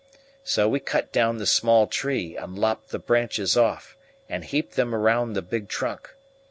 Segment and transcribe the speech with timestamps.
[0.43, 3.95] So we cut down the small tree and lopped the branches off
[4.27, 6.15] and heaped them round the big trunk.